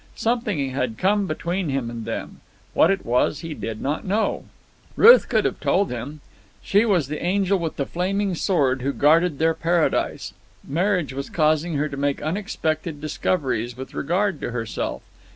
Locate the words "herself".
14.49-15.03